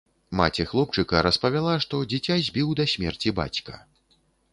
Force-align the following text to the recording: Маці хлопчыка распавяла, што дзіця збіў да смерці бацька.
Маці 0.37 0.63
хлопчыка 0.69 1.19
распавяла, 1.27 1.75
што 1.85 1.99
дзіця 2.13 2.39
збіў 2.47 2.73
да 2.81 2.87
смерці 2.95 3.35
бацька. 3.41 3.77